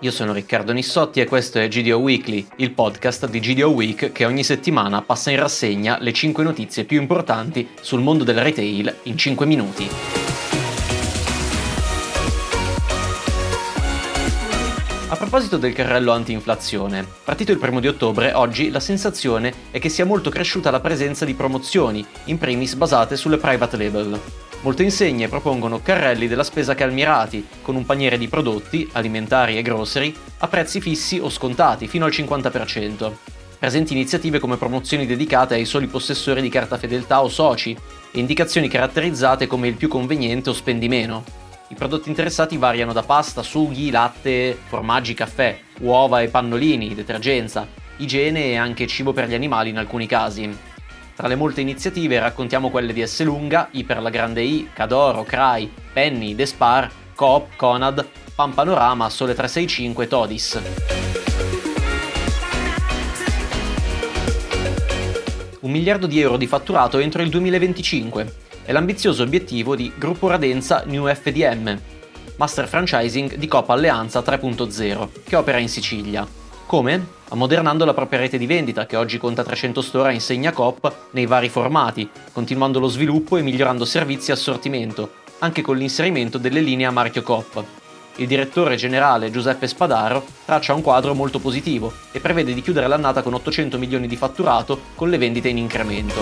[0.00, 4.26] Io sono Riccardo Nissotti e questo è GDO Weekly, il podcast di GDO Week che
[4.26, 9.16] ogni settimana passa in rassegna le 5 notizie più importanti sul mondo del retail in
[9.16, 9.88] 5 minuti.
[15.08, 19.88] A proposito del carrello anti-inflazione, partito il primo di ottobre, oggi la sensazione è che
[19.88, 24.20] sia molto cresciuta la presenza di promozioni, in primis basate sulle private label.
[24.66, 30.12] Molte insegne propongono carrelli della spesa calmirati, con un paniere di prodotti, alimentari e grocery,
[30.38, 33.12] a prezzi fissi o scontati, fino al 50%.
[33.60, 37.78] Presenti iniziative come promozioni dedicate ai soli possessori di carta fedeltà o soci,
[38.10, 41.22] e indicazioni caratterizzate come il più conveniente o spendi meno.
[41.68, 48.46] I prodotti interessati variano da pasta, sughi, latte, formaggi, caffè, uova e pannolini, detergenza, igiene
[48.46, 50.74] e anche cibo per gli animali in alcuni casi.
[51.16, 56.34] Tra le molte iniziative raccontiamo quelle di Esselunga, Iper la Grande I, Cadoro, Crai, Penny,
[56.34, 60.60] Despar, Coop, Conad, Panorama, Sole 365 e Todis.
[65.60, 68.34] Un miliardo di euro di fatturato entro il 2025
[68.66, 71.80] è l'ambizioso obiettivo di Gruppo Radenza New FDM,
[72.36, 76.45] master franchising di Coop Alleanza 3.0, che opera in Sicilia.
[76.66, 77.14] Come?
[77.28, 81.26] ammodernando la propria rete di vendita che oggi conta 300 store a insegna Coop nei
[81.26, 86.86] vari formati, continuando lo sviluppo e migliorando servizi e assortimento, anche con l'inserimento delle linee
[86.86, 87.64] a marchio Coop.
[88.16, 93.22] Il direttore generale Giuseppe Spadaro traccia un quadro molto positivo e prevede di chiudere l'annata
[93.22, 96.20] con 800 milioni di fatturato con le vendite in incremento.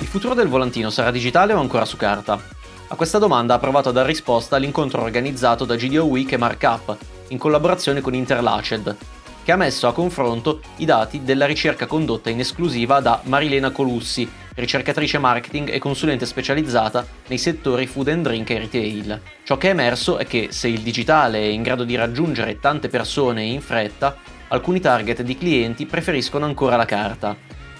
[0.00, 2.58] Il futuro del volantino sarà digitale o ancora su carta?
[2.92, 6.96] A questa domanda ha provato a dar risposta l'incontro organizzato da GDO Week e Markup,
[7.28, 8.96] in collaborazione con Interlaced,
[9.44, 14.28] che ha messo a confronto i dati della ricerca condotta in esclusiva da Marilena Colussi,
[14.56, 19.20] ricercatrice marketing e consulente specializzata nei settori food and drink e retail.
[19.44, 22.88] Ciò che è emerso è che se il digitale è in grado di raggiungere tante
[22.88, 24.16] persone in fretta,
[24.48, 27.36] alcuni target di clienti preferiscono ancora la carta.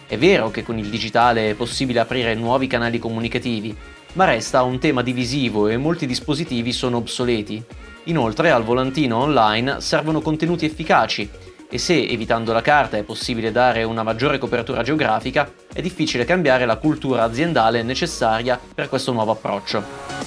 [0.07, 3.77] È vero che con il digitale è possibile aprire nuovi canali comunicativi,
[4.15, 7.63] ma resta un tema divisivo e molti dispositivi sono obsoleti.
[8.05, 11.29] Inoltre al volantino online servono contenuti efficaci
[11.69, 16.67] e se evitando la carta è possibile dare una maggiore copertura geografica, è difficile cambiare
[16.67, 20.19] la cultura aziendale necessaria per questo nuovo approccio.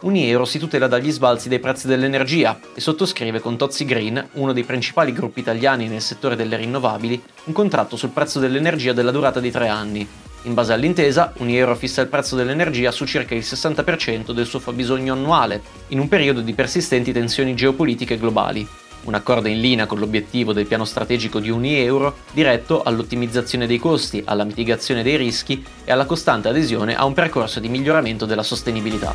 [0.00, 4.64] Uniero si tutela dagli sbalzi dei prezzi dell'energia e sottoscrive con Tozzi Green, uno dei
[4.64, 9.50] principali gruppi italiani nel settore delle rinnovabili, un contratto sul prezzo dell'energia della durata di
[9.50, 10.06] tre anni,
[10.44, 15.14] in base all'intesa, Uniero fissa il prezzo dell'energia su circa il 60% del suo fabbisogno
[15.14, 18.66] annuale, in un periodo di persistenti tensioni geopolitiche globali.
[19.04, 24.22] Un accordo in linea con l'obiettivo del piano strategico di Unieuro, diretto all'ottimizzazione dei costi,
[24.24, 29.14] alla mitigazione dei rischi e alla costante adesione a un percorso di miglioramento della sostenibilità.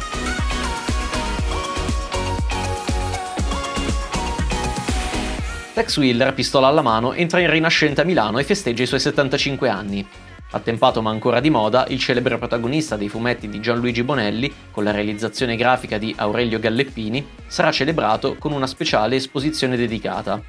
[5.73, 9.69] Tex Wheeler, pistola alla mano, entra in Rinascente a Milano e festeggia i suoi 75
[9.69, 10.07] anni.
[10.51, 14.89] Attempato ma ancora di moda, il celebre protagonista dei fumetti di Gianluigi Bonelli, con la
[14.89, 20.41] realizzazione grafica di Aurelio Galleppini, sarà celebrato con una speciale esposizione dedicata.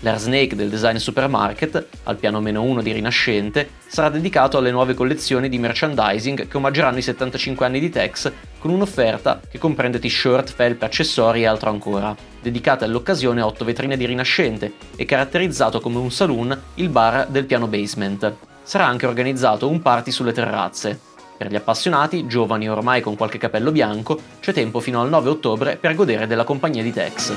[0.00, 4.92] L'Air Snake del design supermarket, al piano meno 1 di Rinascente, sarà dedicato alle nuove
[4.92, 10.52] collezioni di merchandising che omaggeranno i 75 anni di Tex con un'offerta che comprende t-shirt,
[10.52, 12.14] felpe, accessori e altro ancora.
[12.42, 17.44] Dedicata all'occasione a 8 vetrine di Rinascente e caratterizzato come un saloon il bar del
[17.44, 20.98] piano basement sarà anche organizzato un party sulle terrazze.
[21.36, 25.76] Per gli appassionati, giovani ormai con qualche capello bianco, c'è tempo fino al 9 ottobre
[25.76, 27.34] per godere della compagnia di Tex.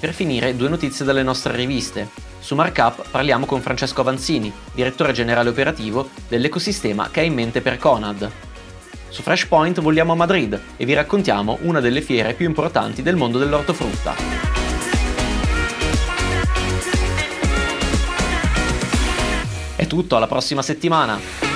[0.00, 2.08] Per finire, due notizie dalle nostre riviste.
[2.38, 7.78] Su Markup parliamo con Francesco Avanzini, direttore generale operativo dell'ecosistema che ha in mente per
[7.78, 8.30] Conad.
[9.08, 13.38] Su Freshpoint vogliamo a Madrid e vi raccontiamo una delle fiere più importanti del mondo
[13.38, 14.57] dell'ortofrutta.
[19.78, 21.47] È tutto, alla prossima settimana!